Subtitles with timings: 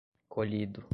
[0.29, 0.83] colhido